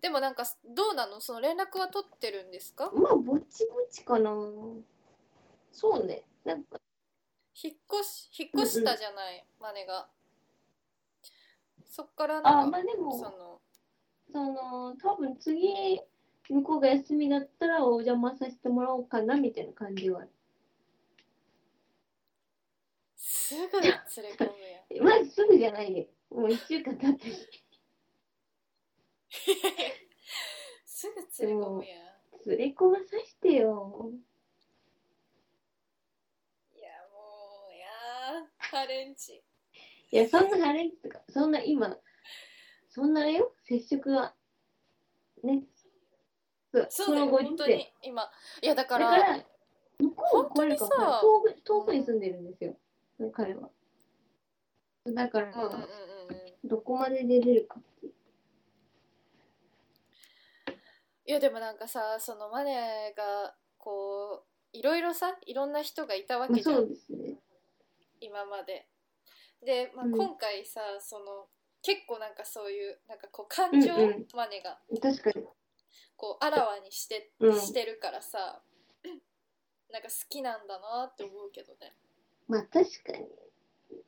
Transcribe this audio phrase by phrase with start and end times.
[0.00, 1.20] でもなんかどうなの？
[1.20, 2.90] その連絡は取ってるんですか？
[2.94, 4.30] まあぼちぼちかな。
[5.72, 6.24] そうね。
[6.44, 6.80] なんか。
[7.62, 10.08] 引っ越し引っ越したじゃない、マネが。
[11.84, 13.60] そっからあなんか、まあでもその
[14.32, 16.00] その多分次
[16.48, 20.24] 向こうが休みだったらお邪魔させてもらおうかなみたいな感じは
[23.16, 23.98] すぐ連れ
[24.38, 24.50] 込
[24.98, 25.04] むやん。
[25.20, 25.92] まずすぐじゃない。
[25.92, 27.64] ねもう1週間経ったし
[30.84, 32.00] すぐ連れ込むやん。
[32.46, 34.10] 連れ込まさしてよ。
[36.74, 39.42] いやもういやーハレンチ。
[40.12, 41.96] いやそんなハレンチとかそんな今
[42.88, 43.54] そんなあれよ。
[43.64, 44.34] 接触は
[45.44, 45.62] ね。
[46.72, 48.30] そうそうだよ本当に今。
[48.62, 49.44] いやだかだらから
[49.98, 52.76] 向こうも来れるか本当にさ遠く遠くに住んでるんですよ、
[53.32, 53.70] 彼は。
[55.06, 56.68] だから、うんうんうんうん。
[56.68, 58.12] どこまで出れるかっていう
[61.30, 64.42] いやでもなんかさそのマネがこ
[64.74, 67.36] ういろいろさいろんな人がいたわまあ、けじゃん、そうですね。
[68.20, 68.88] 今まで。
[69.64, 70.12] で、まあ、うん。
[70.12, 71.46] 今回さ、その
[71.82, 74.00] 結構なんかそういうなんかこう感情、うん。
[74.00, 75.46] うんマネが確かに。
[76.16, 77.60] こうあらわにして,、うん。
[77.60, 78.60] してるからさ
[79.92, 81.94] なんか好きなんだなって思うけどね。
[82.48, 83.12] まあ確か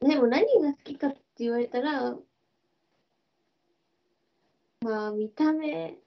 [0.00, 0.08] に。
[0.08, 2.16] でも何が好きかって言われたら
[4.80, 6.02] まあ見た目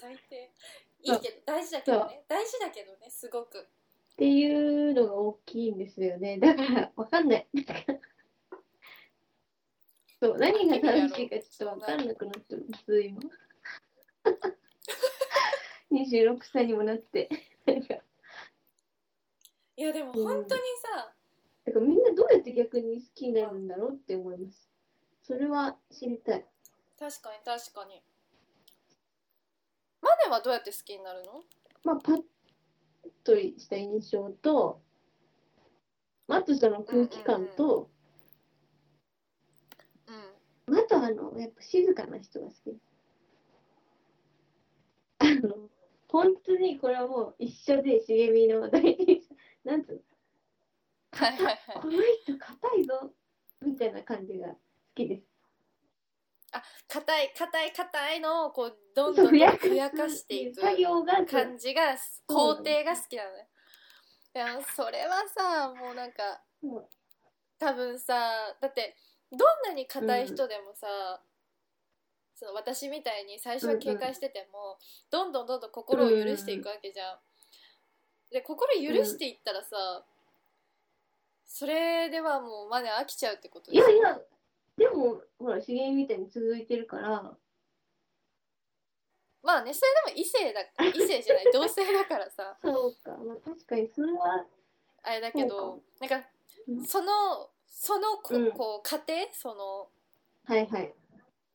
[0.00, 0.50] 最低。
[1.02, 2.24] いいけど大事だけどね。
[2.28, 3.58] 大事だけどねすごく。
[3.60, 3.62] っ
[4.16, 6.38] ていうのが大きいんですよね。
[6.38, 7.46] だからわかんない。
[10.20, 13.20] そう何が楽しいかちょっとわかんなくなってます今
[15.90, 17.30] 26歳にもなって。
[19.76, 21.14] いやでも本当にさ、
[21.64, 24.68] だからみんなどうやって逆に好きになるんだろうって思います。
[25.22, 26.44] それは知りたい
[27.00, 28.02] 確かに確かに。
[30.02, 31.42] マネはどうやって好きになるの？
[31.82, 32.22] まあパッ
[33.24, 34.82] とした印象と
[36.28, 37.88] まああとその空気感と、
[40.06, 42.70] うんまああとあのやっぱ静かな人が好き。
[42.70, 42.82] です
[45.20, 45.68] あの
[46.08, 49.26] 本当にこれはもう一緒で茂みの第一
[49.64, 50.02] なんつう
[51.12, 51.18] の？
[51.18, 51.56] はいはいはい。
[51.80, 51.92] この
[52.24, 53.10] 人硬いぞ。
[53.62, 54.56] みたいな感じが好
[54.94, 55.22] きです
[56.88, 59.52] 硬い硬い硬いのをこうどんどんふや
[59.90, 60.60] かしていく
[61.26, 61.96] 感じが
[62.26, 63.48] 工程が好きなのね。
[64.34, 64.46] いや
[64.76, 66.88] それはさもうなんかも
[67.58, 68.14] 多分さ
[68.60, 68.96] だって
[69.30, 71.22] どんなに硬い人でもさ、
[72.34, 74.76] その私みたいに最初は警戒してても、
[75.10, 77.18] どんどんどんどん心を許していくわけじゃん。
[78.32, 80.04] で心許していったらさ、
[81.46, 84.18] それではもうマネ飽きちゃうってことういやいや
[84.80, 87.36] でもほら茂みみたいに続いてるから。
[89.42, 92.56] まあねそれでも異性だ異性じゃない同性だからさ。
[92.62, 94.46] そうか、まあ、確かにそれは
[95.02, 96.26] あれだけそどなんか
[96.66, 96.84] うん。
[96.84, 98.52] そのそのこ,、うん。
[98.52, 99.88] こう過程その
[100.46, 100.94] はいはい。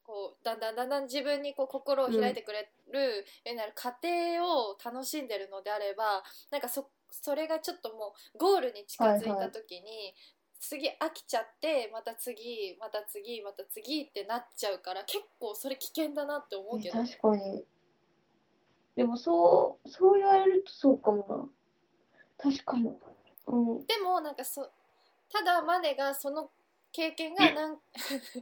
[0.04, 3.10] こうだんだんだんだん自分にこう心を開いてくれるよ
[3.48, 4.08] うになる過程
[4.46, 10.14] を楽しんでるのであればなんかそそれがちょっともうゴールに近づいた時に、
[10.68, 17.64] 次飽きちゃってまた次また次また次ってなっちゃうから結構それ危険だなって思うけど、ね、確かに。
[18.96, 21.52] でもそうそう言われるとそうかも
[22.40, 22.52] な。
[22.52, 22.90] 確かに。
[23.48, 23.86] うん。
[23.86, 24.72] でもなんかそ
[25.32, 26.50] ただマネがその
[26.92, 27.78] 経験がなん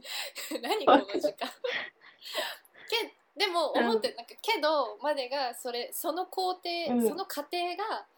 [0.62, 1.48] 何この時間。
[2.88, 7.06] けでも思ってなんかけどマネがそれその工程、うん。
[7.06, 8.13] その過程がうん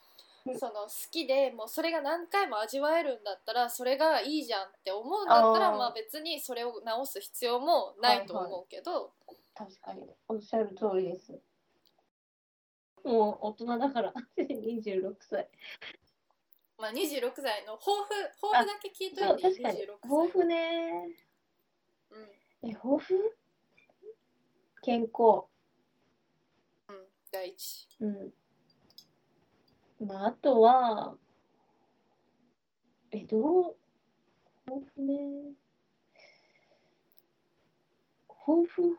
[0.59, 9.13] その好きでもうそれが何回も味わえるんだったらそれがいいじゃんって思うんだったらまあ別にそれを直す必要もないと思うけど、
[9.55, 10.09] 確かに。
[10.29, 11.33] おっしゃる通りです。
[13.03, 14.13] もう大人だから。
[14.37, 15.49] 26歳。
[16.79, 18.09] まあ26歳の抱負
[18.41, 19.79] 抱負だけ聞いといて確かに。
[19.81, 21.17] 26歳抱負ね。
[22.11, 22.71] うん。
[22.71, 23.37] え抱負？
[24.83, 25.47] 健康
[26.89, 27.09] うん。
[27.33, 27.89] 第一。
[28.01, 28.35] うん
[30.01, 31.17] まああとは
[33.13, 33.77] えどう
[34.67, 35.55] 抱負ね。
[38.29, 38.99] 抱負？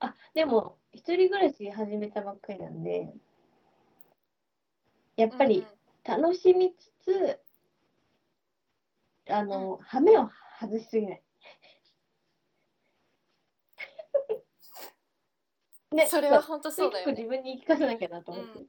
[0.00, 3.14] あでも一人暮らし始めたばっかりなんで
[5.16, 5.66] やっぱり
[6.04, 7.40] 楽しみつつ
[9.28, 10.30] あの、羽目を
[10.60, 11.22] 外しすぎない。
[15.92, 17.12] ねそれは本当そうだよね。
[17.12, 18.68] 結構自分に言い聞かせなきゃなと思って、うん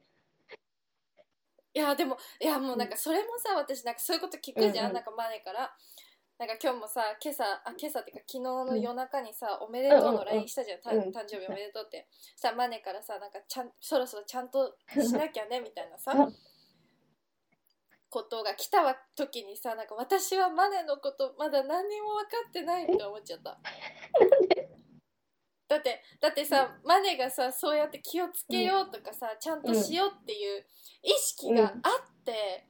[1.74, 4.94] いやでもいやもうなんかそれもさ私なんかそういうこと聞くじゃん、うんうん。
[4.94, 5.74] なんかマネから。
[6.38, 11.00] なんか今日もさ今朝あ今朝っていうか昨日の夜中にさ、おめでとうのうんうんうん LINE したじゃん、たうん。
[11.10, 12.06] 誕生日おめでとうって。
[12.36, 16.36] さマネからさなんかちゃんそろそろちゃんと しなきゃねみたいなさうん。
[18.08, 23.58] ことが来た時にさなんか私はマネのことまだ何にも分かってないって思っちゃった
[25.68, 30.64] だってだってさマネがさそうやって気をつけようとかさ、ちゃんとしようっていう
[31.02, 31.72] 意識があっ
[32.24, 32.66] て、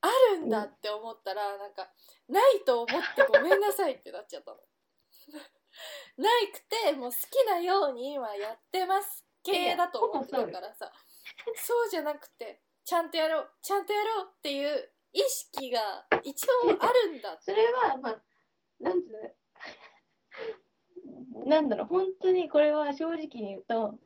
[0.00, 1.90] あるんだって思ったらなんか
[2.28, 4.58] ないと思ってごめんなさいってなっちゃったの。
[6.16, 10.92] ないくてもう好きなように今やってます系だと思ってたからさ
[11.54, 17.44] そうじゃなくてちゃんとやろうちゃんとやろうっていう意識が一応あるんだって。
[17.44, 18.22] それは、まあ、
[18.80, 19.18] なんつうの？
[21.46, 23.98] なんだろう、本当にこれは正直に言うと、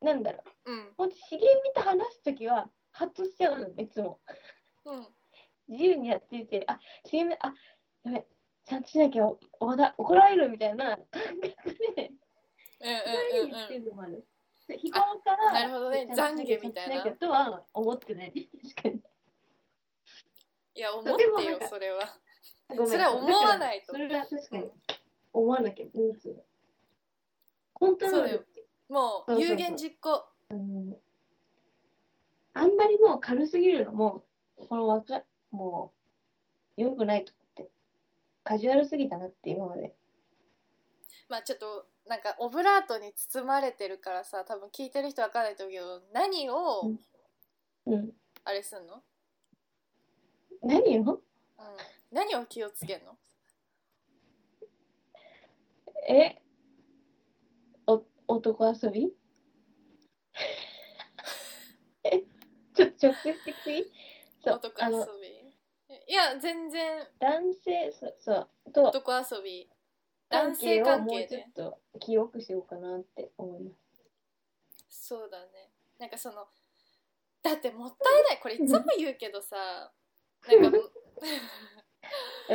[0.00, 0.92] なんだろう、うん。
[0.96, 1.44] 本当、茂み
[1.74, 4.20] と話すときは、ハッとしちゃうの、いつも。
[4.84, 5.06] うん。
[5.68, 7.54] 自由にやってて、あ、茂み、あ、
[8.04, 8.26] やべ、
[8.66, 12.10] ちゃんとしなきゃおおだ怒られるみたいな感覚で、
[12.80, 12.96] うんう
[13.46, 14.26] ん何言ってるのもある。
[14.68, 16.08] で日頃から、なるほどね。
[16.10, 17.02] 懺悔みたいな。
[17.12, 18.48] とは思ってない。
[18.74, 19.02] 確かに。
[20.76, 22.18] いや思ってよそれは。
[22.68, 22.88] ごめん。
[22.88, 23.92] それは思わないと。
[23.92, 24.70] それは確かに
[25.34, 25.86] 思わなきゃ。
[25.92, 26.42] なんつうの
[27.74, 28.40] コントロー
[28.88, 29.40] もそう。
[29.40, 30.24] 有言実行。
[30.50, 30.96] うん
[32.56, 34.24] あんまりもう軽すぎるのも、
[34.56, 35.92] このわかも
[36.78, 37.72] う、良くないと思って。
[38.44, 39.92] カジュアルすぎたなって、今まで。
[41.28, 46.82] まあちょっとなんかオブラートに包まれてるからさ多分聞いてる人わかんないと思うけど何を
[47.86, 47.92] うん。
[47.92, 48.10] うん。
[48.44, 49.02] あれすんの、
[50.62, 51.18] 何ようん、
[52.12, 53.16] 何を気をつけんの？
[56.08, 56.42] え？
[57.86, 59.14] お男遊び？
[62.04, 62.22] え？
[62.74, 63.92] ちょっと直接的？
[64.44, 65.54] 男遊び？
[66.08, 67.06] いや全然。
[67.18, 69.70] 男性そうそうと男遊び。
[70.30, 73.70] 男関性関係でちょっと記憶しようかなって思いま
[74.90, 75.06] す。
[75.06, 75.70] そうだね。
[75.98, 76.46] なんかその
[77.42, 78.40] だってもったいない。
[78.40, 79.92] これいつも言うけどさ。
[80.48, 80.90] なんかもう。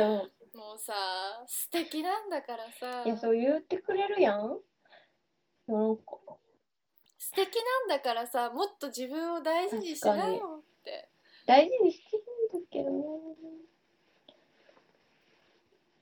[0.00, 0.92] んもうさ
[1.46, 3.04] 素敵なんだからさ。
[3.04, 4.58] いやそう言ってくれるやん？
[5.68, 6.02] なんか。
[7.18, 7.54] 素敵
[7.88, 11.08] なんだからさもっと自分を大事にしなよって。
[11.46, 13.04] 大事にしてるんだけどね。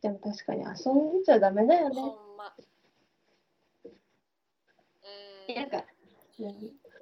[0.01, 2.01] でも確かに遊んじゃダメだよね。
[2.01, 2.55] ほんま。
[3.85, 3.89] う
[5.53, 5.55] ん。
[5.55, 5.85] なんか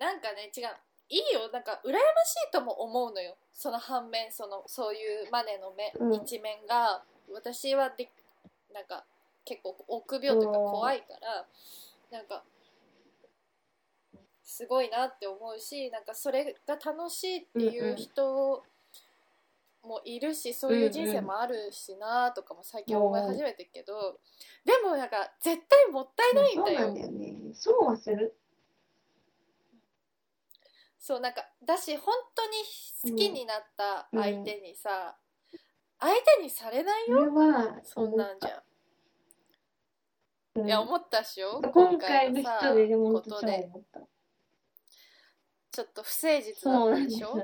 [0.00, 0.68] なんかね違う。
[1.08, 1.48] いいよ。
[1.52, 3.36] なんか羨ましいとも思うのよ。
[3.52, 6.14] その反面そのそういうマネの目、うん。
[6.14, 8.10] 一面が私はで
[8.72, 9.04] なんか
[9.44, 11.46] 結構臆病というか怖いから
[12.18, 12.42] なんか
[14.42, 18.62] すごいなって思うしなんかそれが楽しいっていう人
[19.82, 24.18] もいるし、そういう人生もあるしなとかも最近思い始めてるけど、
[24.64, 26.78] でもなんか絶対もったいないんだよ。
[26.78, 27.36] そうなんだよね。
[27.54, 28.36] そうはする。
[30.98, 35.16] そうなんかだし本当に好きになった相手にさ、
[35.98, 38.62] 相手にされないそよれはそんなんじゃ、
[40.56, 40.66] うん。
[40.66, 41.60] いや思ったっしょ？
[41.62, 43.70] 今回のさ人でことで
[45.70, 47.38] ちょっと不誠実だったでしょ、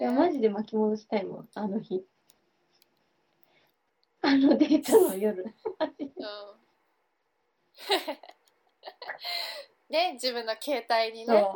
[0.00, 2.04] いやねマジで巻き戻したいもんあの日。
[4.22, 5.42] あのデートの夜。
[5.42, 5.54] うん。
[9.88, 11.46] ね自分の携帯にね。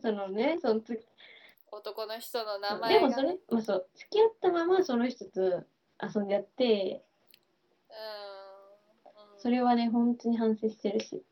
[0.00, 1.04] そのねその時
[1.74, 5.64] 男の人の名で前が、ね、もそれ、まあ、そう付き合ったままその人と
[6.02, 7.04] 遊んでやって
[7.90, 11.22] うん、うん、それはね本当に反省してるし。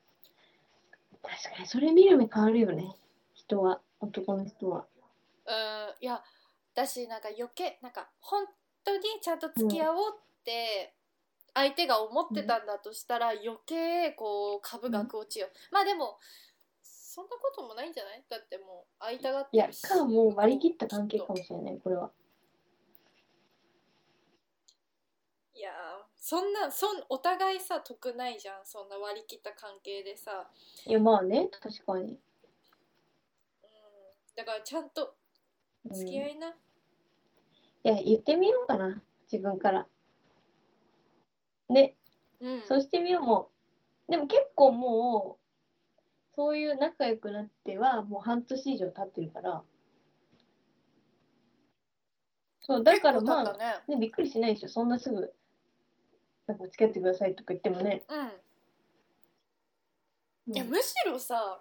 [1.23, 2.97] 確かにそれ見る目変わるよね。
[3.35, 4.87] 人は男の人は。
[5.47, 6.05] うん。
[6.05, 6.23] いや
[6.75, 8.45] だしなんか余計なんか本
[8.85, 10.95] 当にちゃんと付き合おうって
[11.55, 16.19] 相手が思ってたんだとしたら余計こう株が落ちよ、まあでも
[17.15, 18.25] そんなこともないんじゃない？
[18.27, 19.83] だってもう会いたがっいやし。
[19.83, 22.11] かもう割り切った関係かもしれないこれは。
[25.55, 25.75] いやー
[26.17, 28.65] そんなそんお互いさ得ないじゃん。
[28.65, 30.49] そんな割り切った関係でさ、
[30.87, 32.19] いやまあね確かに、うん、
[34.35, 35.15] だからちゃんと
[35.85, 36.53] うん付き合いな、い
[37.83, 39.87] や言ってみようかな自分から。
[41.69, 41.95] ね。
[42.41, 42.63] うん。
[42.67, 43.51] そうしてみようも
[44.09, 44.11] う。
[44.11, 45.42] でも結構もう
[46.35, 49.63] そういう仲良くなってはもう半年以上経ってるから。
[52.61, 54.69] そうだからまあ、ねね、びっくりしないでしょ。
[54.69, 55.33] そんなすぐ
[56.47, 58.19] なんか付き合ってくださいとか言ってもね、うん。
[58.21, 58.23] う
[60.53, 60.55] ん。
[60.55, 61.61] いやむしろさ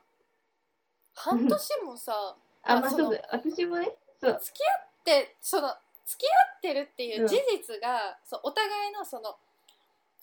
[1.13, 4.39] 半年もさ あまあそうだ私もねそう。
[4.41, 5.73] 付き合ってその
[6.05, 9.37] 付き合ってるっていう事実が、そうお互いのその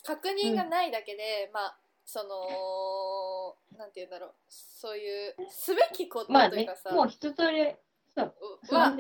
[0.02, 1.78] 確認がないだけで、まあ
[2.11, 7.71] そのなんて言うんだろうそういうすべきことまあねというかさ、もう一通り
[8.17, 8.97] そうはも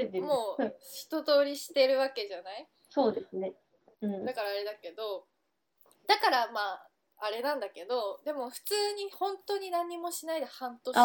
[0.58, 0.62] う。
[0.62, 2.68] うん一通りしてるわけじゃない？
[2.90, 3.54] そうですね。
[4.02, 4.26] うん。
[4.26, 5.24] だからあれだけど
[6.06, 6.88] だからまあ
[7.20, 11.00] あれなんだけどでも普通に本当に何もしないで半年あ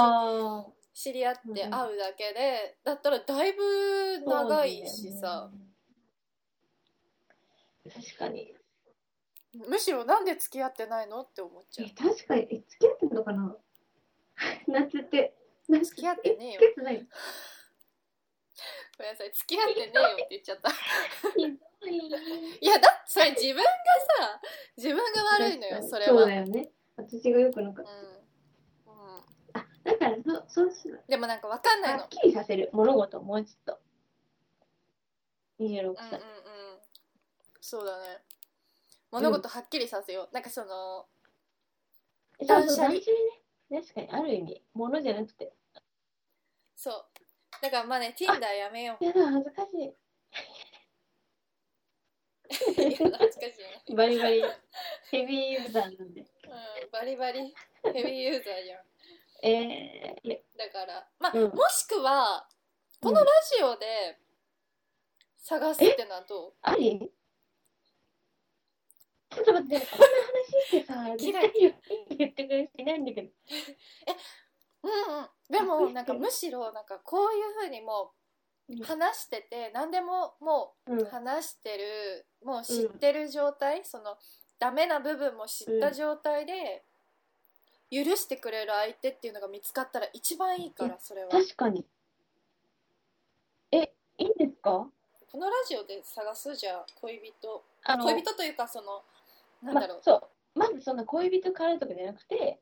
[0.60, 1.56] あ知り合ってうん。
[1.72, 5.50] 会うだけで、だったらだいぶ長いしさ、
[7.86, 8.54] 確かに
[9.54, 11.88] むしろなんで付き合ってないのって思っちゃう。
[11.88, 12.48] え確かに。
[12.50, 13.56] え付き合ってるのかな？
[14.68, 15.36] 夏って。
[15.70, 16.60] 夏付き合ってねえよ。
[16.62, 17.08] 付き合ってない。
[18.98, 20.70] ごめんなさい付き合ってねえよって言っちゃった。
[20.70, 20.74] い
[22.62, 24.42] いやだってそれ自分がさ
[24.78, 26.20] 自分が悪いのよそれは。
[26.20, 26.72] そうだよね。
[26.96, 27.90] 私がよくなかっう
[28.92, 29.14] ん。
[29.16, 29.22] うん。
[29.54, 30.18] たあだから
[30.48, 32.00] そそうするでもなんかわかんないの。
[32.02, 32.70] はっきりさせる。
[32.74, 33.80] 物事をもうちょっと。
[35.60, 35.96] 26うんうんうん。
[35.98, 36.22] 歳、
[37.62, 38.24] そうだね
[39.14, 41.06] 物事はっきりさせよう、なんかその
[42.40, 43.00] そう断捨離？
[43.70, 44.62] 確かにある意味。
[44.74, 45.54] 物じゃなくて。
[46.76, 47.06] そう。
[47.62, 49.06] だからまあね Tinder やめよう。
[49.06, 49.94] やだ恥ずかしい。
[52.54, 53.96] いや懐かしいね。
[53.96, 54.44] バリバリ。
[55.12, 56.22] ヘビーユーザーなんで。
[56.22, 56.28] うん、
[56.92, 57.54] バリバリ。
[57.84, 58.82] ヘビーユーザーじゃん。
[59.46, 61.52] えー、だからまあ、うん。
[61.56, 62.48] もしくは
[63.00, 63.26] このラ
[63.58, 64.18] ジオで
[65.38, 66.54] 探すってのはどう？
[66.64, 67.12] あり？
[69.36, 71.18] ちょっと待ってこんな話してさ嫌い。
[71.18, 71.52] 絶対
[72.18, 73.30] 言ってくれる人いないんだけど。
[74.84, 75.28] うんうん。
[75.50, 78.12] でもなんかむしろなんかこういうふうにも
[78.70, 78.82] うん。
[78.82, 81.02] う話してて何でももうん。
[81.02, 84.18] う話してるもう知ってる状態、その
[84.60, 86.84] ダメな部分も知った状態で
[87.92, 91.30] 許してくれる相手っていうのが見つかったら一番いいからそれは。
[91.30, 91.86] 確かに。
[93.72, 94.88] えいいんですか？
[95.32, 96.56] このラジオで探す？
[96.56, 97.64] じゃあ恋人。
[98.04, 99.04] 恋人というかその
[99.64, 100.16] なんまだろう、そ
[100.56, 100.60] う。
[100.60, 102.60] まずそんな恋人からとかじゃなくて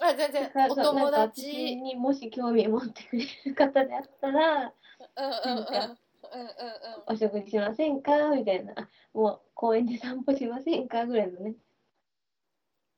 [0.00, 1.42] あ全然だからおそうなんか友達。
[1.42, 5.98] 私にもし興味を持ってくれる方であったらうんうんうん。
[6.30, 7.14] うんうんうん。
[7.14, 8.72] お食事しませんかみたいな。
[8.76, 11.54] あもう公園で散歩しませんかぐらいのね。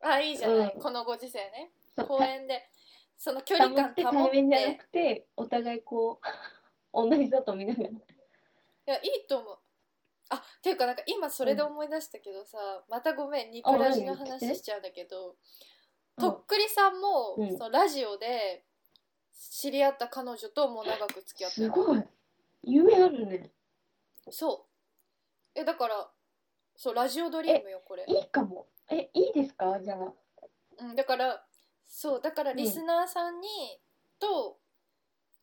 [0.02, 0.80] あいいじゃない、うん。
[0.80, 1.70] このご時世ね。
[1.96, 2.68] 公園で
[3.16, 4.02] その距離感保って。
[4.04, 6.26] 保って対面じゃなくてお互いこう
[7.08, 7.88] 同じだと見ながら。
[7.88, 7.94] い
[8.86, 9.58] やいいと思う
[10.30, 12.58] あっていうかなんか今それで思い出したけどさ、
[12.88, 15.34] またごめんニプラジの話しちゃうんだけどうん
[16.18, 17.56] とっくりさんも、うん。
[17.56, 18.64] そのラジオで
[19.32, 22.02] 知り合った彼女ともう長く付き合ってるすごい。
[22.62, 23.50] 夢あるね。
[24.30, 24.66] そ
[25.56, 25.58] う。
[25.58, 26.10] えだから
[26.76, 28.66] そうラジオドリームよこれ、いいかも。
[28.90, 29.80] えいいですか？
[29.82, 30.12] じゃあ。
[30.78, 31.42] うん、だから
[31.86, 33.48] そうだからリスナーさんに、
[34.18, 34.58] と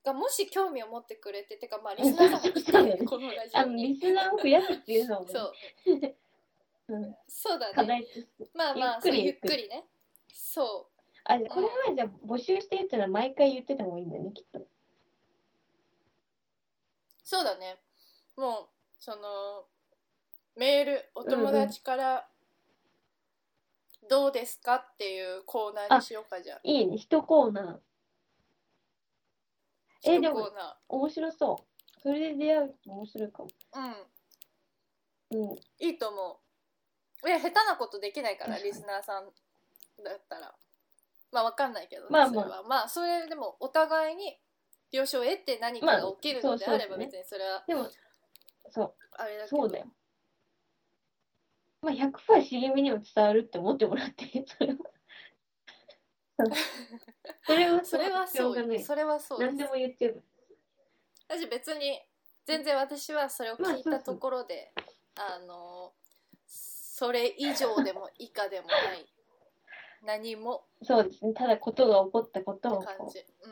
[0.08, 2.64] がもし興味を持ってくれててかまあ リスナーさんが来
[2.98, 5.34] てこのラジオあのリにスナーを増やすっていうのもね。
[5.34, 5.54] そう。
[6.90, 8.06] うん、そうだね
[8.54, 9.86] まあまあゆっくりね。
[10.32, 10.90] そ
[11.26, 14.60] あじゃあこれはじゃあ募集してってのは毎回言ってた方がいいんだよねきっと。
[14.60, 14.68] う
[17.24, 17.78] そうだね。
[18.38, 18.68] もう
[19.00, 19.66] その
[20.56, 22.30] メールお友達から
[24.10, 26.98] どうですかっていうコーナーにしようかじゃあいいね。
[26.98, 27.80] 一コーナー
[30.04, 30.50] え一でも
[30.88, 32.02] 面白そう。
[32.02, 33.50] それで出会うと面白いかも。
[33.74, 33.96] ー
[35.32, 35.50] うん。
[35.50, 35.58] うん。
[35.80, 36.40] いいと思
[37.24, 37.28] う。
[37.28, 39.26] いや下手なことできないからリスナーさん
[40.04, 40.54] だったら。
[41.32, 42.44] まあわかんないけどね、まあまあ。
[42.44, 42.64] それは。
[42.64, 44.38] まあそれでもお互いに
[44.92, 47.90] 了承を得て何かが起きるのであれば別にそれはでも
[48.70, 48.94] そう。
[49.12, 49.58] あれだけど。
[49.58, 49.86] そうだよ。
[51.82, 54.80] まあ100%茂みにも伝わるって思ってもらってそれは
[57.46, 58.66] それはそれはしょがない。
[58.66, 59.96] そうよそれはそう何でも言っ
[61.28, 62.00] 私別に
[62.46, 64.72] 全然私はそれを聞いたところで、
[65.16, 65.94] あの
[66.48, 69.06] それ以上でも以下でもない。
[70.04, 70.66] 何も。
[70.84, 71.34] そうですね。
[71.34, 72.86] ただことが起こったことを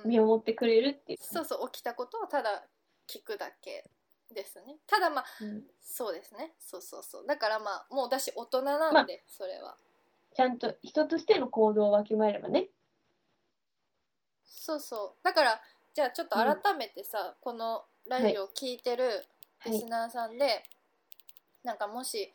[0.05, 2.65] 見守ってくれるっていう、そうそう起きたことをただ
[3.07, 3.89] 聞くだけ
[4.33, 4.77] ですね。
[4.87, 5.63] ただまあうん。
[5.81, 6.53] そうですね。
[6.59, 7.27] そうそうそう。
[7.27, 9.75] だからまあもうだし大人なんで、それは
[10.35, 12.67] ちゃんと人としての行動をわきまえればね。
[14.45, 15.23] そうそう。
[15.23, 15.61] だから
[15.93, 19.25] じゃあちょっと改めてさ、このラジオを聞いてる
[19.59, 19.71] はい。
[19.71, 20.63] リスナーさんで、
[21.63, 22.31] なんかもし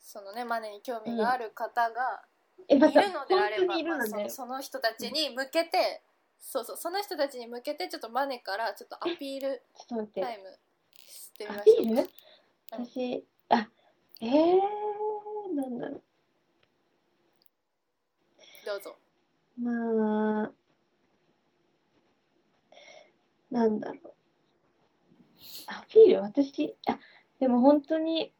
[0.00, 2.22] そのねマネに興味がある方が
[2.68, 6.02] いるのであれば、本当にいるまあそのその人たちに向けて、
[6.38, 10.58] そうそうその人たちに向けてちょっとマネからちょっとアピールタイム
[11.08, 12.10] してみアましょうピール？
[12.70, 13.68] 私あ
[14.20, 14.60] えー、
[15.54, 16.00] なんだろ
[18.64, 18.96] どうぞ
[19.58, 20.52] まあ
[23.50, 24.12] なんだろう
[25.66, 26.98] アピール、私、あ、
[27.40, 28.32] でも本当に、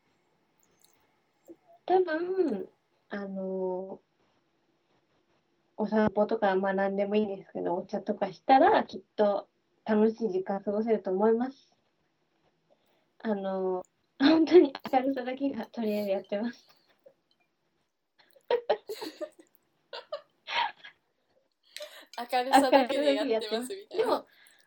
[1.85, 2.69] 多分、
[3.11, 4.00] あの
[5.76, 9.49] お散歩とか、まあ何でもいいですけど、お茶とかしたら、きっと
[9.85, 11.73] 楽しい時間過ごせると思います。
[13.25, 13.83] あの
[14.19, 16.69] 本当に明るさだけがとりあえずやってます。
[22.19, 24.04] 明るさだけでやってますみたいな。
[24.04, 24.26] でも、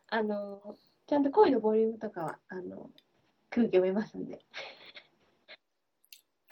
[0.09, 2.89] あのちゃんと声のボリュームとかは、あの
[3.49, 4.33] 空気読めますんで。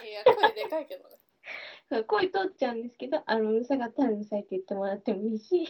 [0.04, 1.18] いや声でかいけどね。
[2.08, 5.68] 声通っちゃうんですけど、あのうるさかったらうるさいって言ってもらってもいいし。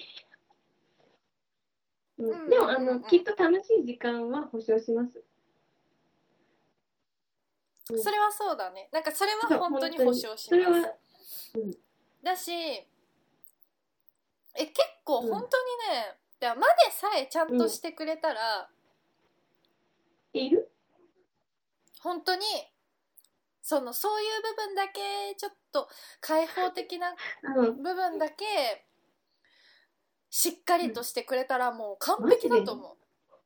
[2.17, 2.29] うん。
[2.29, 5.23] うんでもあうんうんの、きっと楽しい時間は保証します。
[7.91, 8.01] うん。
[8.01, 8.89] それはそうだね。
[8.91, 11.79] なんかそれは本当に保証しそれはます、
[12.21, 12.51] だし
[14.55, 15.29] え結構うん。
[15.29, 15.57] 本当
[15.91, 18.69] にね、でまでさえちゃんとしてくれたら、
[20.33, 20.71] いる？
[22.01, 22.41] 本当に
[23.61, 24.99] そのそういう部分だけ
[25.37, 25.87] ちょっと
[26.19, 27.15] 開放的な
[27.55, 27.83] うん。
[27.83, 28.45] 部分だけ
[30.29, 32.97] しっかりとしてくれたらもう完璧だと思う。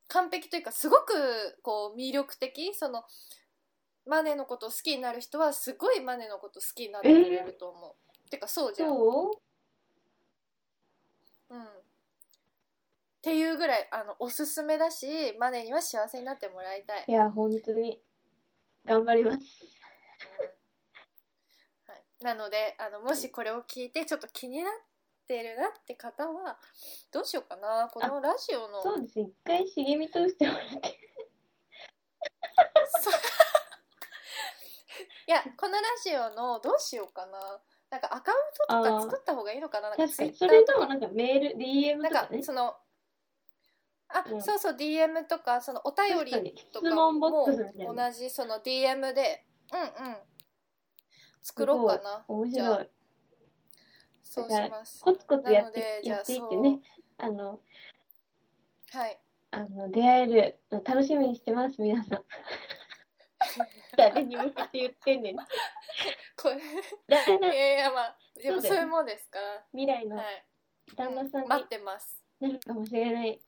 [0.08, 2.74] 完璧というかすごくこう魅力的。
[2.74, 3.04] その
[4.10, 8.90] マネのことを好きになる人はすごいマネのこと好きになってくれると思う、てかそうじゃん。
[8.90, 9.42] そ
[11.50, 11.66] うんっ
[13.22, 18.02] ていうぐらいあのおすすめだしマネには幸せになってもらいたい、ういや、本当に。
[18.86, 19.38] 頑張ります。
[21.88, 24.74] はい、なのであのもしこれを聞いてちょっと気になっ
[25.28, 26.58] てるなって方は
[27.12, 29.20] どうしようかなこのラジオのそうです。
[29.20, 30.72] 一回茂み通してもらって。
[35.28, 38.38] いやこのラジオのどうしようかななんかアカウン
[38.84, 39.90] トとか作った方がいいのかな？
[39.90, 42.44] なんかそれとかのなんかメール、DM なんかとかね。
[42.44, 42.76] その
[44.10, 46.32] あ、うんそうそう DM とかそのお便り
[46.72, 47.96] とか質問ボッも。
[47.96, 50.18] 同じその DM でうんうん
[51.42, 52.90] 作ろうかな面じゃあ白い。
[54.24, 56.80] そうしますコツコツやってやっていってね。
[57.18, 57.62] あの、
[58.92, 59.20] はい
[59.52, 62.24] あの出会えるの楽しみにしてます、皆さん。
[63.98, 65.36] 誰に向けて言ってんねん。
[66.38, 66.56] これ。
[66.62, 69.40] いやいやまあでもそういうもんですか。
[69.40, 70.46] ら未来のはい。
[70.96, 72.24] 旦那さんに待ってます。
[72.40, 73.42] なるかもしれない。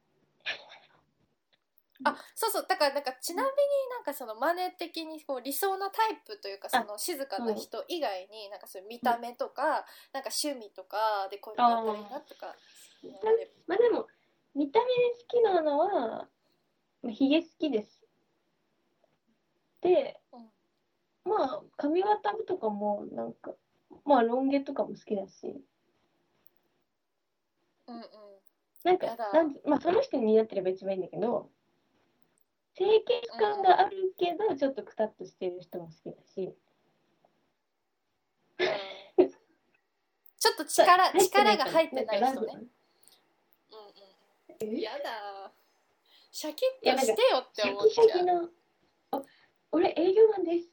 [2.04, 2.66] あそうそう。
[2.68, 3.54] だからなんかちなみに
[3.92, 12.56] なんかそのマネ的にこう理想のタイプというかその静かな人以外になんかそういう見た目とかなんか趣味とかでこういうのがあったらいいなとか。
[13.68, 14.08] まあでも、
[14.56, 14.92] 見た目好
[15.28, 16.28] きなのは、
[17.02, 18.02] まあ、ヒゲ好きです。
[19.82, 20.52] で、うん
[21.26, 23.54] まあ、髪型とかも、なんか、
[24.06, 25.62] まあ、ロン毛とかも好きだし、
[27.88, 28.04] うんうん
[28.86, 31.50] なんかやだ、なんまあ、その人に似合ってれば一番いいんだけど、
[32.76, 36.56] 清潔感があるけど、ちょっとくたっとしてる人も好きだし、
[38.60, 38.64] う
[39.24, 39.30] ん
[40.40, 42.54] ちょっと力 力が入ってない人ね。
[42.54, 42.72] うんうん。
[44.78, 44.82] え？
[44.82, 45.52] やだ。
[46.32, 48.08] シャキッとしてよってシャ思っちゃう。
[48.08, 48.50] キシャキの、
[49.12, 49.24] あ、
[49.72, 50.70] 俺営業マンです。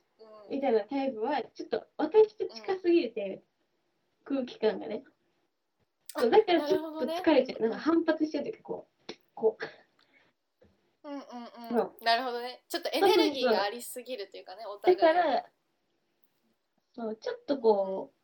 [0.48, 3.42] うんみたいなタイプは、ちょっと私と近すぎて、
[4.24, 5.04] 空気感がね。
[6.14, 7.62] あそうだからちょっと疲れちゃう。
[7.62, 9.58] なんか反発しちゃうというか、こう、こ
[11.04, 11.08] う。
[11.08, 11.22] うんうん
[11.70, 12.04] そううん。
[12.04, 12.64] なるほどね。
[12.68, 14.96] ちょっとエネルギーがありすぎるというかね、お互い。
[14.96, 15.46] だから、
[16.94, 18.16] そう、ちょっとこう、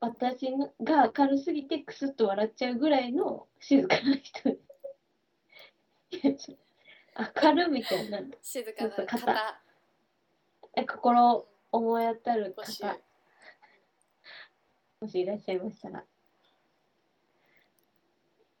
[0.00, 0.46] 私
[0.82, 4.56] が明るすぎてクスッと笑っちゃうぐらいの静かな人
[6.10, 6.52] です。
[7.44, 9.65] 明るみたいな、静かな方。
[10.76, 12.54] え心思い当たる。
[12.54, 12.98] 方、
[15.00, 16.04] もしいらっしゃいましたら、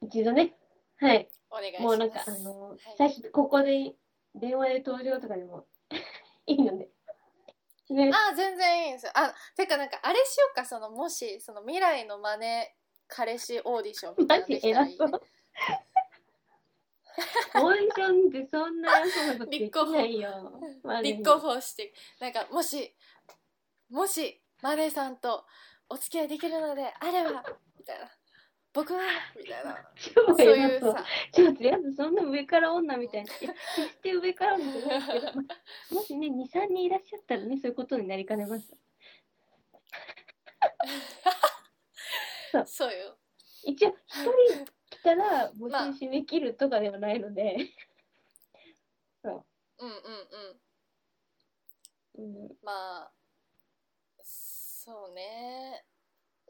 [0.02, 0.54] 一度ね、
[0.98, 1.82] はい、お願いします。
[1.82, 2.78] もうなんか、あの、はい。
[2.96, 3.94] 最初、ここで
[4.34, 5.66] 電話で登場とかでも
[6.46, 6.88] いいので。
[7.88, 9.06] ね、あ全然いいんです。
[9.06, 10.64] よあてかなんかあれしようか。
[10.64, 12.74] そのもしその未来のマネ
[13.06, 15.06] 彼氏オーディションみたいなのできたらいい、ね。
[17.54, 18.96] オーディションでそんなこ
[19.38, 19.72] とでき
[20.84, 22.94] な立候補してなんかもし
[23.90, 25.44] もしマネさんと
[25.88, 27.44] お付き合いできるのであれば
[27.78, 28.10] みたいな。
[28.76, 29.00] 僕は
[29.34, 29.78] みたいな。
[29.96, 30.78] 超そういう。
[30.78, 31.02] うさ。
[31.32, 33.32] ちょっとやだ、そんな上から女みたいな。
[33.32, 33.52] 決し
[34.02, 35.42] て上から女じゃないですけど、ま
[35.90, 38.70] あもしね、2、3人いらっしゃったらね、そういうことになりかねます。
[42.66, 42.92] そう。
[42.92, 43.16] よ。
[43.64, 44.72] 一応、1人来
[45.06, 45.92] たら募まあ。
[45.92, 47.56] 集締め切るとかではないので、
[49.24, 49.42] うんうん
[52.18, 52.44] うん。
[52.44, 52.48] う。
[52.48, 53.10] ん、まあ
[54.22, 55.84] そうね。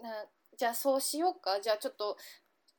[0.02, 1.60] なじゃあそうしようか。
[1.60, 2.16] じゃあちょっと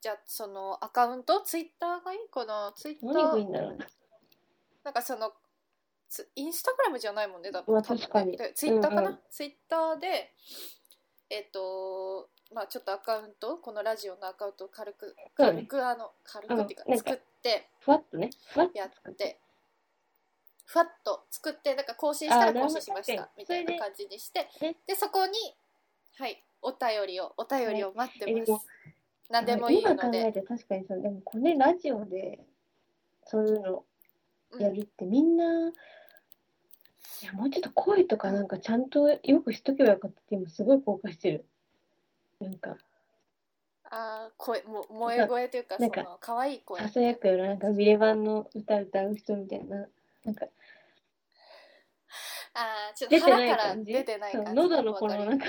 [0.01, 1.41] じゃあそのアカウント？
[1.41, 2.19] ツイッターがいい？
[2.29, 3.85] かなツイッタ何がいいーんだろうね。
[4.83, 5.33] なんかその
[6.09, 7.51] ツインスタグラムじゃないもんね。
[7.51, 8.37] だまあ多分ね確かに。
[8.37, 9.19] でツイッターかな、うんうん。
[9.29, 10.33] ツイッターで
[11.29, 18.29] えっ、とまあちょっとアカウントこのラジオのアカウントを軽く軽くあの軽くっていうか作ってふわっとね。
[18.53, 18.77] ふわっと。
[18.77, 19.37] やって
[20.65, 25.33] ふわっと作ってなんか更新したら更新しましたみたいな感じにしてででそこに
[26.17, 28.65] はいお便りをお便りを待ってます。
[29.29, 32.39] 何でもいいの今考えでて確かにそう、でもこれラジオで
[33.25, 33.83] そういうの
[34.51, 34.61] うん。
[34.61, 41.45] やるってみんな、いやもうちょっと声とかなんかちゃんとよくしとけばよかったって今すごい後悔してる。
[42.39, 42.77] なんか、
[43.89, 46.81] あー声も萌え声というかそなんかの可愛い声。
[46.81, 49.87] ささやくようななんかビレバンの歌歌う人みたいな、
[50.23, 50.45] なんか。
[52.53, 54.53] あーちょっ出てなと腹から出てない感じ？
[54.53, 55.45] 喉のこのなんか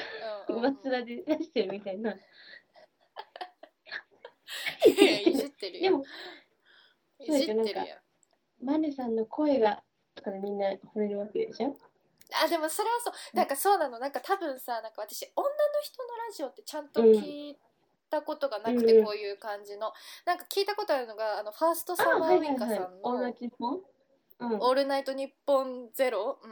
[0.48, 2.12] 上面で出してるみたいな。
[4.87, 5.83] いやいじってるよ。
[5.83, 6.05] でも、
[7.20, 7.64] いじってるよ。
[8.61, 9.83] なんマネさんの声が
[10.14, 11.77] とかでみんな惚れるわけでしょ？
[12.34, 13.36] あでもそれはそう。
[13.36, 13.98] なんかそうなの。
[13.98, 15.50] なんか多分さなんか私女の
[15.82, 17.58] 人のラジオってちゃんと聞い
[18.10, 19.92] たことがなくて、うんこういう感じの。
[20.26, 23.00] なんか聞いたことあるのがあのファーストあ、サマーウイカさん。
[23.02, 23.80] のイトニッポン
[24.40, 24.54] うん。
[24.62, 26.50] 「オールナイトニッポンゼロ、うん、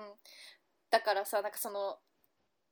[0.90, 1.98] だからさなんかその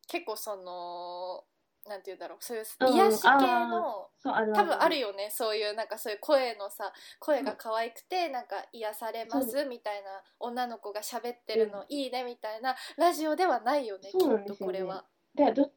[0.09, 1.45] 結構その
[1.89, 2.39] なんて言うんだろう。
[2.41, 5.05] そういううん癒し系の、そう、ある多分あるよ。
[5.05, 5.31] よね。
[5.31, 14.59] そういうなんかそういう声のさ声が可愛くてなんか癒されますみたいな女の子が喋ってるのいいねみたいなラジオではないよねきっそうなんですよね。
[14.59, 15.05] とこれは。
[15.35, 15.71] でど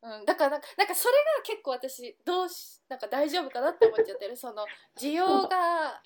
[0.00, 4.36] うん、だからなんかなんかそれが結構私どうしなんか大丈夫かなって思っちゃってる。
[4.38, 4.64] その
[4.96, 6.00] 需要が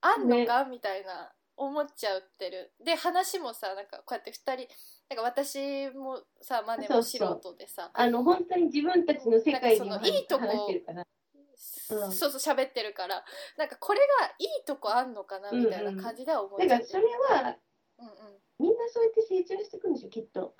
[0.00, 2.72] あんのか、みたいな思っちゃってる。
[2.80, 4.74] で話もさなんかこうやって2人
[5.14, 11.06] なんか私もさマネも素人でさあの本当に自分たちの世界にいいとこ話してるから。
[11.90, 12.12] うん。
[12.12, 13.22] そうそう喋ってるから
[13.56, 17.56] なんかこれがいいとこあんのかなみたいな感じでは思っだからそれちゃってる、は
[17.98, 18.14] うんうん、
[18.58, 20.54] みんなそうやって成長していくんでしょきっと。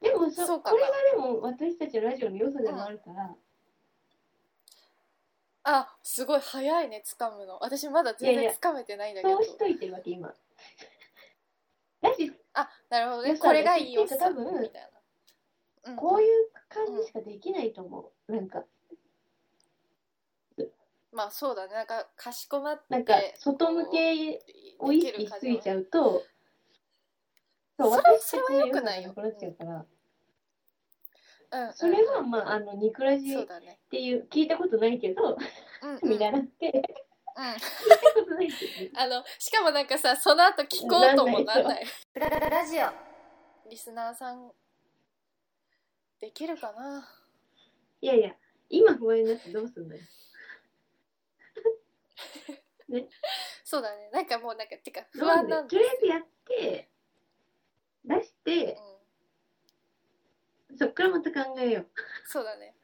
[0.00, 3.34] でもそそうこれがでも私たちのラジオの良さでもあるから、
[5.64, 7.58] あすごい早いね掴むの。
[7.60, 8.52] 私まだ全然いやいや。
[8.52, 9.36] 掴めてないんだけど。
[9.36, 10.34] そうしといてるわけ今。
[12.02, 13.36] だしあなるほどね。
[13.36, 14.06] これがいいよ。
[14.06, 14.90] さ多分みたい
[15.84, 16.28] な、うん、こういう
[16.68, 18.32] 感じしかできないと思う。
[18.32, 18.64] なんか。
[21.12, 21.74] まあそうだね。
[21.74, 24.40] なんかかしこまってなんか外向け
[24.78, 26.22] を意識しすぎちゃうと、
[27.78, 29.08] そう私はの良くないよ。
[29.08, 29.86] なくなっちゃうから、
[31.52, 31.68] うん。
[31.68, 33.46] うん、それはまああのニクラジっ
[33.90, 35.38] ていう聞いたことないけど、
[35.82, 37.05] うんうん、 見習って
[37.36, 37.44] うん。
[38.98, 41.86] あのしかもなんかさその後聞こうともなんなない。
[42.14, 42.88] ララララジオ
[43.68, 44.50] リスナーさん
[46.20, 47.06] できるかな？
[48.00, 48.34] いやいや、
[48.70, 50.02] 今不安になってどうすんだよ？
[53.64, 54.10] そうだね。
[54.12, 56.88] なんかもうなんかてか不安なんとりあえずやって、
[58.04, 58.78] 出して、
[60.70, 61.90] うん、そっからまた考えよう。
[62.24, 62.75] そうだね、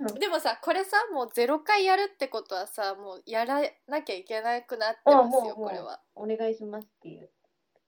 [0.00, 0.14] うん。
[0.18, 6.00] でもさこれさもう0回やるってことはさもうやらなきゃいけなくなってますよこれは。
[6.14, 7.30] お願いしますっていう。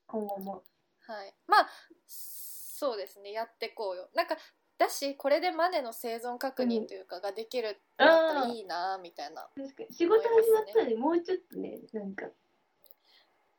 [0.07, 0.62] 今後も。
[1.07, 1.35] はい。
[1.47, 1.69] まあ
[2.07, 4.09] そうですねやってこうよ。
[4.14, 4.37] なんか
[4.79, 9.49] だしこれでマネの生存確認というかができるってなったらいいなみたいな、
[9.90, 12.27] 仕事始まったらね、もうちょっとね、なんか、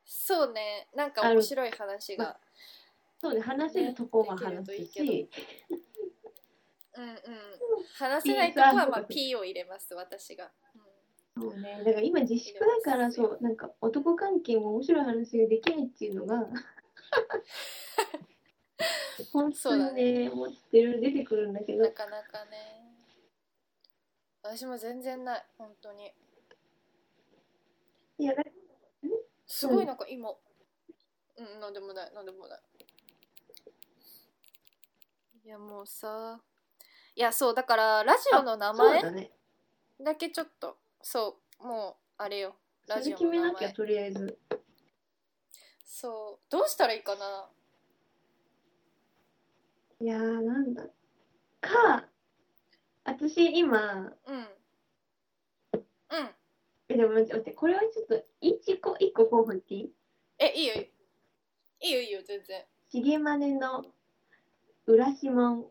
[0.04, 0.88] そうね。
[0.94, 2.36] なんか面白い話が。
[3.18, 5.06] そうね、話せるとこはできる話すといいけど。
[5.06, 5.30] し、
[6.96, 7.14] うんうん
[7.94, 10.50] 話せないとこはまあ P を入れます私が、
[11.36, 11.42] うん。
[11.42, 16.46] そうね、だから今自粛だから、そう、なんか男関係も面白い話ができないっていうのが、
[19.32, 21.84] 本当にね、思ってる、出てくるんだけど。
[21.84, 22.82] な、かなかね。
[24.42, 26.12] 私も全然ない本当に。
[28.18, 28.42] いや、だ
[29.46, 30.30] すごいなんか今。
[30.30, 30.36] う
[31.42, 32.60] んなんでもないなんでもない。
[35.44, 36.40] いやもうさ
[37.16, 39.30] いやそうだからラジオの名前
[40.00, 42.54] だけちょっとそうもうあれよ。
[42.86, 44.38] ラジオの名決めなきゃ、前とりあえず。
[45.84, 46.44] そう。
[46.50, 47.48] どうしたらいいかな？
[50.00, 50.84] いやー、なんだ。
[51.60, 52.06] か、
[53.04, 54.36] 私今、うん。
[54.36, 54.48] うん。
[56.88, 59.92] え、でも待って待って、これはちょっと、一個、一個候補言っていい？
[60.38, 60.74] えいいよ。
[60.74, 60.90] い
[61.80, 62.64] いよいいよ全然。
[62.90, 63.84] しげまねの
[64.86, 65.64] 浦島うん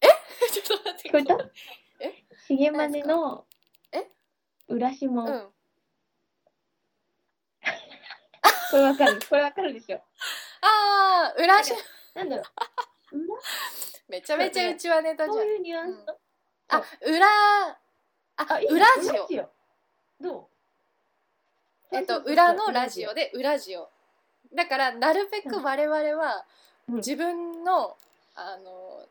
[0.00, 0.06] え
[0.52, 1.08] ちょっと待って。
[1.08, 1.50] 聞こえた
[2.00, 2.24] え？
[2.46, 3.44] しげまねの
[3.92, 4.06] え？
[4.68, 5.48] 浦島うん。
[8.70, 9.20] これわかる。
[9.28, 9.96] これわかるでしょ。
[10.60, 11.72] ああ裏し
[12.14, 12.42] なんだろ
[13.12, 13.16] う。
[13.18, 13.34] 裏？
[14.08, 15.36] めちゃめちゃうちわネタじゃん。
[15.36, 16.04] そういうニュアンス？
[16.06, 16.16] の
[16.68, 17.26] あ裏
[18.38, 19.10] あ裏ジ
[20.20, 20.46] どう
[21.94, 23.88] えっと裏のラジオで裏ジオ
[24.54, 26.44] だからなるべく我々は
[26.88, 26.96] うん。
[26.96, 27.96] 自分の
[28.34, 29.06] あの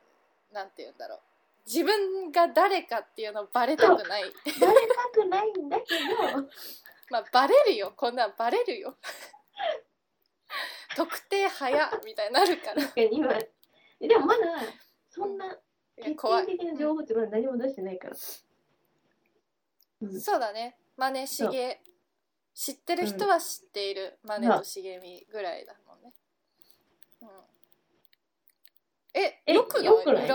[0.53, 1.19] なんて言うんだろう
[1.65, 4.23] 自分が誰かっていうのをバレたくない。
[4.23, 6.47] バレたくないんだけど。
[7.10, 7.93] まあバレるよ。
[7.95, 8.97] こんなんバレるよ。
[10.95, 12.82] 特定早みたいになるから。
[12.82, 13.34] 確かに今。
[13.99, 14.43] でもまだ
[15.10, 15.58] そんな
[15.95, 18.15] 決定的な情報ってまだ何も出してないから、
[20.01, 20.21] うん。
[20.21, 20.78] そうだね。
[20.95, 21.82] マネしげ。
[22.56, 26.13] 知ってる人は知っている、マネと茂みぐらいだもんね、
[27.21, 27.30] うん、
[29.13, 29.67] ええよ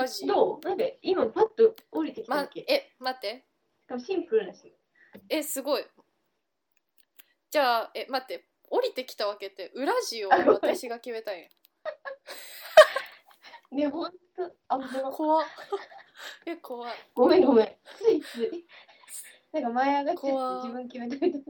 [0.06, 0.74] くないよくない裏ジオどう？
[0.74, 3.44] なんか今パッと降りてきたまわけ、え待って。
[3.82, 4.72] しかもシンプルだし
[5.28, 5.84] えすごい。
[7.50, 8.46] じゃあえ待って。
[8.72, 11.48] 降りてきたわけって裏ジオを私が決めたんや。
[13.72, 14.16] ねほんと
[14.68, 15.46] あごめん怖っ。
[16.46, 16.92] え怖い。
[17.14, 17.76] ごめんごめん。
[17.96, 18.64] ついつい。
[19.50, 20.62] なんか前上がっちゃ怖っ。
[20.62, 21.44] て自分決めたみたい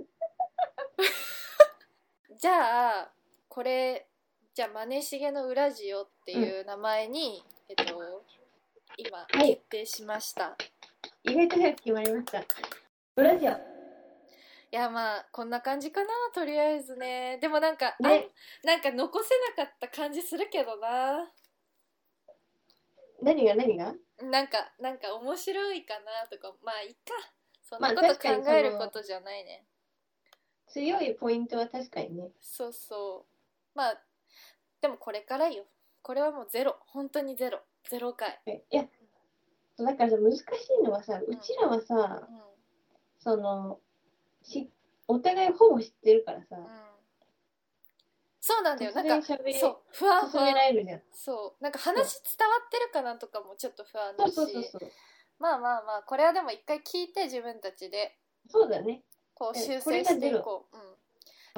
[2.38, 3.12] じゃあ
[3.48, 4.08] これ
[4.54, 8.24] じゃあマネしげの裏ジオっていう名前に、えっと
[9.06, 9.56] 今はい。
[9.56, 10.56] 決定しました、
[11.24, 12.44] 意外と早く決まりました。
[13.16, 13.54] ブラジオい
[14.70, 17.38] やまあこんな感じかなとりあえずね。
[17.40, 18.28] でもなんか、ね。
[18.62, 21.28] あなんか残せなかった感じするけどな。
[23.22, 23.94] 何が何が？
[24.22, 26.54] なんかなんか面白いかなとか。
[26.62, 27.00] まあいいか。
[27.62, 29.64] そんまあなこと考えることじゃないね、
[30.68, 32.30] 強いポイントは確かにね。
[32.40, 33.26] そうそ
[33.74, 33.76] う。
[33.76, 34.00] まあ
[34.80, 35.64] でもこれからよ。
[36.02, 36.76] これはもうゼロ。
[36.86, 38.40] 本当にゼロゼロ回。
[38.47, 38.85] えいや
[39.79, 40.43] だからさ難し
[40.79, 42.38] いのはさうちらはさうん。
[43.19, 43.79] その
[44.43, 44.71] し
[45.09, 46.57] お互いほぼ知ってるからさ。
[46.57, 46.66] うん。
[48.40, 48.93] そうなんだよ。
[48.93, 51.03] 突なんかそうふわふ進めわられるじゃん。
[51.12, 51.62] そう。
[51.62, 54.35] なんか話伝わってるかなとかもちょっと不安だし。
[55.38, 58.16] まあまあまあこれはでも一回聞いて自分たちで
[58.49, 59.03] そうだね。
[59.35, 60.97] こうえ修正していこう、うん、うん。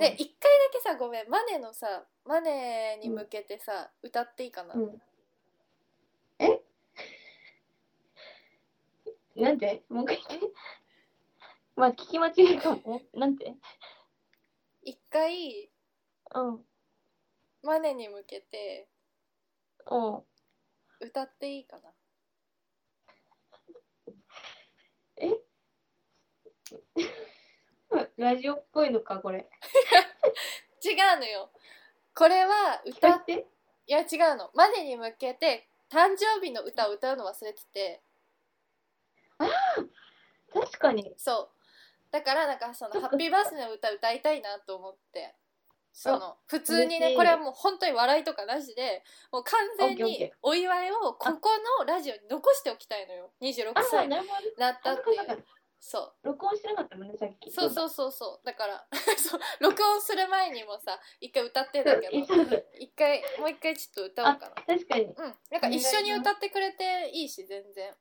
[0.01, 1.29] で一回だけさごめん。
[1.29, 5.03] マネのさマネに向けてさ、歌っていいかな、うん
[6.39, 6.61] え
[9.43, 9.83] なんて？
[9.89, 10.23] もう一回。
[10.29, 10.47] 言って
[11.75, 13.03] まあ聞き間違いかも。
[13.15, 13.55] なんて？
[14.85, 15.69] 一回
[16.35, 16.61] うん。
[17.63, 18.89] マネに向けて
[19.91, 19.97] う。
[19.97, 20.23] ん
[21.01, 21.91] 歌っていいかな？
[25.17, 25.31] え？
[28.17, 29.49] ラジオっぽいのかこれ。
[30.85, 31.51] 違うのよ。
[32.15, 33.49] これは聞歌って？
[33.89, 34.03] いや違
[34.35, 34.51] うの。
[34.55, 38.01] マネに向けて誕生日の歌を歌うの忘れてて
[40.53, 41.15] 確かに。
[41.17, 41.63] そう。
[42.11, 45.35] だからなんかそのハッピーバースデーの歌歌いたいなと思って。
[45.95, 53.31] その普通にねこれはもう本当に笑いとかなしでもう完全にお祝いをここのラジオに残しておきたいのよ。
[53.43, 54.17] 26あ歳に
[54.57, 55.21] なったっていう。
[55.21, 55.37] あ
[55.85, 57.51] そう録音してなかったもんねさっき。
[57.51, 58.47] そうそうそうそう。
[58.47, 58.87] だから
[59.19, 59.41] そう。
[59.59, 62.13] 録音する前にもさ一回歌ってんだけど。
[62.79, 64.55] 一回もう一回ちょっと歌おうかな。
[64.63, 65.05] 確かに。
[65.07, 65.17] うん。
[65.51, 67.95] なんか一緒に歌ってくれていいし全然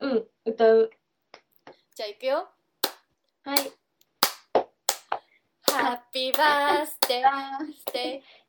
[0.00, 0.90] うん歌う
[1.94, 2.48] じゃあいくよ
[3.44, 3.72] はい
[5.68, 7.22] Happy birthday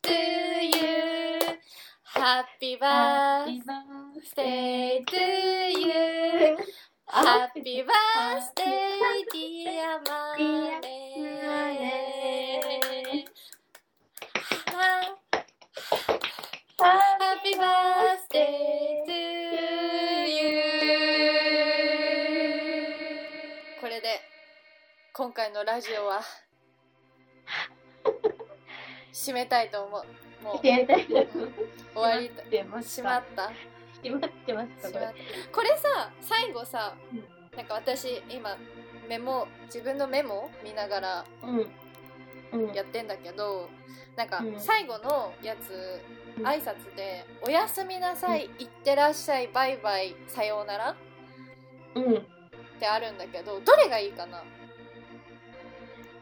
[0.03, 0.11] to
[0.61, 1.39] you
[2.03, 5.15] Happy ーハッピ birthday ーバースデ to
[5.79, 6.57] you
[7.07, 12.16] ー Happy birthday dear Mane Happy
[25.67, 26.21] ラジオは。
[29.11, 30.01] 締めたいと思う。
[30.41, 30.59] もう。
[30.61, 30.87] 終
[31.93, 33.51] わり閉まったまった。
[34.01, 34.89] 閉まってました
[35.51, 35.77] これ。
[35.77, 37.57] さ最後さうん。
[37.57, 38.55] なんか私今
[39.09, 41.25] メモ自分のメモ見ながら
[42.73, 43.69] やってんだけど
[44.15, 44.57] なんかうん。
[44.61, 46.01] 最後のやつ
[46.37, 46.47] うん。
[46.47, 50.95] 挨拶で「おやすみなさい、いってらっしゃいバイバイさようなら」
[51.93, 52.15] うん。
[52.15, 52.21] っ
[52.79, 54.41] てあるんだけどどれがいいかな？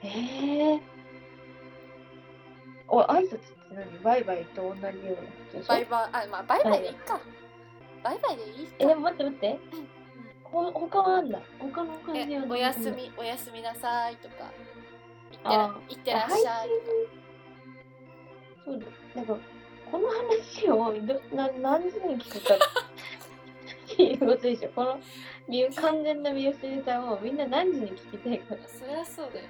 [0.07, 0.81] ええ
[2.87, 4.03] お挨拶って何？
[4.03, 4.91] バイバイと同じよ
[5.53, 7.19] うなバイバイあまあバイバイでいいか、
[8.03, 9.59] バイバイでいいかえでも待って待って。
[10.43, 11.39] ほ他はあんだ。
[11.59, 14.35] 他の感じはえおやすみおやすみなさいとか。
[15.31, 17.01] いってあらいってらっしゃいとか。
[18.65, 18.79] そう。
[18.79, 19.37] だなんか
[19.91, 22.57] この話をどな何時に聞くかっ
[23.95, 24.69] ていうことでしょ？
[24.69, 24.99] この
[25.75, 28.55] 完全な美容師ネタをみんな何時に聞きたいか。
[28.67, 29.45] そりゃそうだよ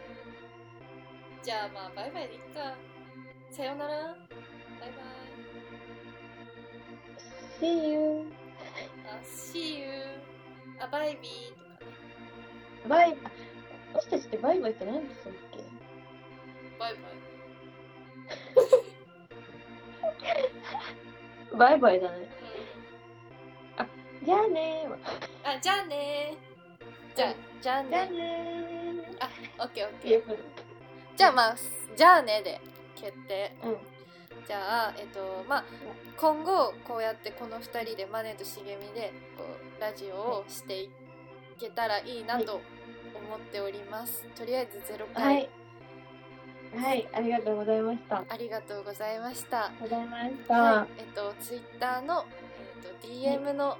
[1.45, 2.75] じゃあまあバイバイでいいか。
[3.51, 3.91] さようなら。
[4.79, 5.45] バイバイ。
[7.59, 8.31] See you
[9.05, 9.87] あ See you
[10.79, 11.89] あバイビーとかね。
[12.89, 13.15] バイ、
[13.93, 15.59] 私たちってバイバイって何でしたっけ？
[16.79, 17.03] バイバイ。
[21.57, 22.27] バイバイだね。
[24.23, 24.87] うじゃあね。
[24.87, 24.97] ーは。
[24.97, 24.99] ん
[25.43, 26.37] あじゃあね。
[27.13, 27.35] ーじゃあ。
[27.61, 28.09] じゃあじゃあね。
[28.09, 29.17] ね
[29.59, 30.01] オッケーオッー。
[30.01, 30.64] ケー
[31.17, 31.55] じゃあまあ
[31.95, 32.59] じゃあねで
[32.95, 33.77] 決定うん。
[34.47, 35.65] じゃあえっとまあ
[36.17, 40.89] 今後こうやってこの2人でマネと茂みでこうラジオをしてい
[41.59, 45.49] けたらいいなと思っております、とりあえず0は回い。
[46.77, 48.17] はい、ありがとうございました。
[48.17, 50.53] あありがとうございました、ございました。
[50.53, 52.25] はい、えっとツイッターの、
[52.83, 53.77] えっと DM の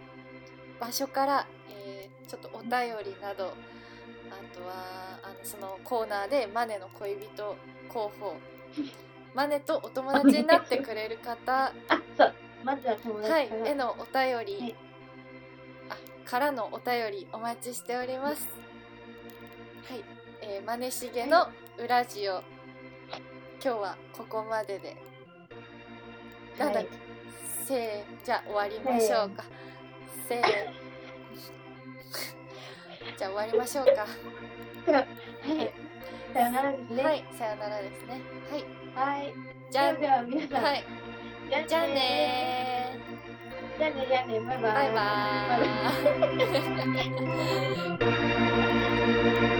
[0.79, 2.71] 場所から、えーちょっとお便
[3.05, 3.53] りなどあ
[4.55, 7.55] とはあのそのコーナーでマネの恋人
[7.89, 8.35] 候補
[9.35, 11.73] マネとお友達になってくれる方あ、
[12.17, 12.33] そう。
[12.63, 13.49] まずは友達はい。
[13.65, 14.75] へのお便り、はい。
[15.89, 18.47] あからのお便りお待ちしております。
[19.89, 20.03] はい、
[20.41, 22.41] えー、マネしげの裏ジオ。
[23.61, 24.95] 今日はここまでで。
[26.57, 26.89] なんだっけ、
[27.65, 29.43] せーじゃあ終わりましょうか。
[30.29, 30.84] せー
[33.17, 33.91] じゃあ終わりましょうか。
[34.91, 35.07] はい。
[36.33, 37.03] さよならですね。
[37.03, 37.25] はい。
[37.37, 38.21] さよならですね。
[38.51, 38.65] はい。
[38.95, 39.33] はい。
[39.71, 40.63] じゃあでは皆さん。
[40.63, 40.85] はい。
[41.49, 42.99] じゃあね
[43.77, 44.71] じゃあね、じゃあね、バイバイ。
[44.71, 44.73] ー。
[44.73, 49.51] バイバー。
[49.51, 49.54] イ